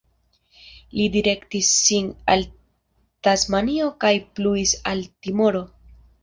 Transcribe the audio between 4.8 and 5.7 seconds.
al Timoro.